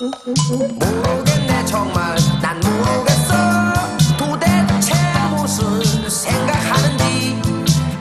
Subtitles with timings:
[0.00, 3.34] 모르겠네 정말 난 모르겠어
[4.16, 4.94] 도대체
[5.36, 7.38] 무슨 생각하는지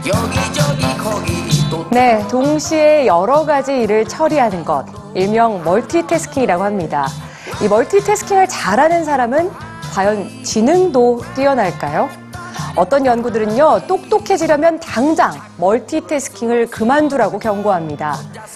[0.08, 7.08] 여기저기 거기 또 네, 동시에 여러 가지 일을 처리하는 것, 일명 멀티태스킹이라고 합니다.
[7.62, 9.52] 이 멀티태스킹을 잘하는 사람은
[9.94, 12.08] 과연 지능도 뛰어날까요?
[12.78, 18.16] 어떤 연구들은요, 똑똑해지려면 당장 멀티태스킹을 그만두라고 경고합니다.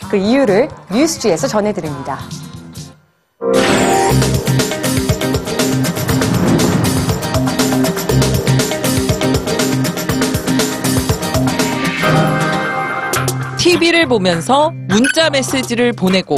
[0.10, 2.20] 그 이유를 뉴스지에서 전해드립니다.
[13.58, 16.38] TV를 보면서 문자 메시지를 보내고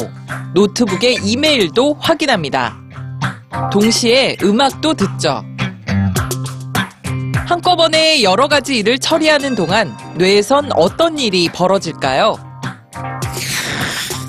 [0.54, 2.78] 노트북에 이메일도 확인합니다.
[3.72, 5.44] 동시에 음악도 듣죠.
[7.48, 12.45] 한꺼번에 여러 가지 일을 처리하는 동안 뇌에선 어떤 일이 벌어질까요?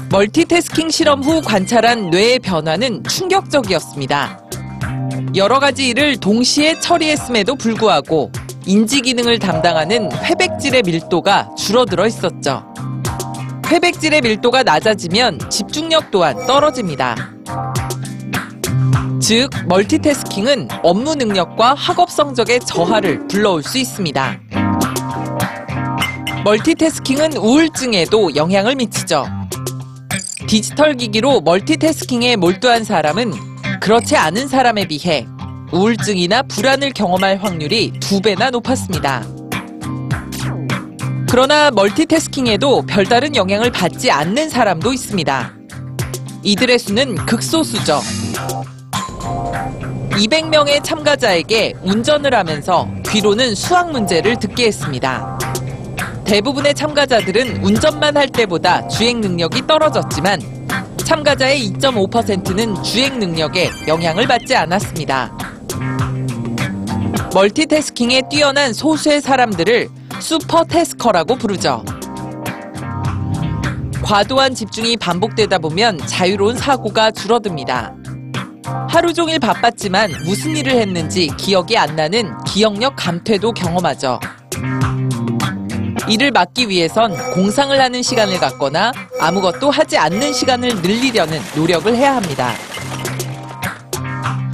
[0.09, 4.41] 멀티태스킹 실험 후 관찰한 뇌의 변화는 충격적이었습니다.
[5.35, 8.31] 여러 가지 일을 동시에 처리했음에도 불구하고
[8.67, 12.65] 인지 기능을 담당하는 회백질의 밀도가 줄어들어 있었죠.
[13.67, 17.17] 회백질의 밀도가 낮아지면 집중력 또한 떨어집니다.
[19.21, 24.41] 즉, 멀티태스킹은 업무 능력과 학업 성적의 저하를 불러올 수 있습니다.
[26.45, 29.27] 멀티태스킹은 우울증에도 영향을 미치죠.
[30.47, 33.33] 디지털 기기로 멀티태스킹에 몰두한 사람은
[33.81, 35.27] 그렇지 않은 사람에 비해
[35.73, 39.27] 우울증이나 불안을 경험할 확률이 두 배나 높았습니다.
[41.29, 45.53] 그러나 멀티태스킹에도 별다른 영향을 받지 않는 사람도 있습니다.
[46.45, 48.01] 이들의 수는 극소수죠.
[50.13, 55.37] 200명의 참가자에게 운전을 하면서 뒤로는 수학 문제를 듣게 했습니다.
[56.27, 60.41] 대부분의 참가자들은 운전만 할 때보다 주행 능력이 떨어졌지만
[60.97, 65.33] 참가자의 2.5%는 주행 능력에 영향을 받지 않았습니다.
[67.33, 69.89] 멀티태스킹에 뛰어난 소수의 사람들을
[70.21, 71.85] 슈퍼태스커라고 부르죠.
[74.03, 77.95] 과도한 집중이 반복되다 보면 자유로운 사고가 줄어듭니다.
[78.89, 84.19] 하루 종일 바빴지만 무슨 일을 했는지 기억이 안 나는 기억력 감퇴도 경험하죠.
[86.09, 92.53] 이를 막기 위해선 공상을 하는 시간을 갖거나 아무것도 하지 않는 시간을 늘리려는 노력을 해야 합니다.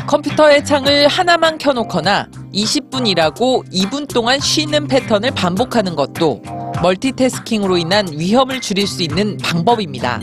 [0.06, 6.42] 컴퓨터의 창을 하나만 켜놓거나 20분 일하고 2분 동안 쉬는 패턴을 반복하는 것도
[6.82, 10.20] 멀티태스킹으로 인한 위험을 줄일 수 있는 방법입니다.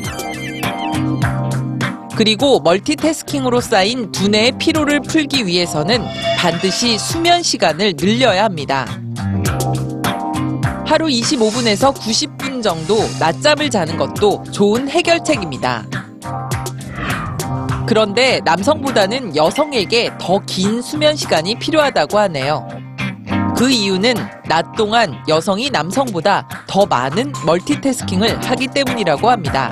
[2.16, 6.03] 그리고 멀티태스킹으로 쌓인 두뇌의 피로를 풀기 위해서는
[6.38, 8.85] 반드시 수면 시간을 늘려야 합니다.
[10.90, 15.86] 하루 25분에서 90분 정도 낮잠을 자는 것도 좋은 해결책입니다.
[17.86, 22.68] 그런데 남성보다는 여성에게 더 긴 수면 시간이 필요하다고 하네요.
[23.56, 24.16] 그 이유는
[24.48, 29.72] 낮 동안 여성이 남성보다 더 많은 멀티태스킹을 하기 때문이라고 합니다.